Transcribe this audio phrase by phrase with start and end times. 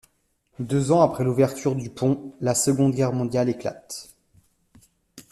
[0.57, 4.09] Deux ans après l’ouverture du pont, la Seconde Guerre mondiale éclate.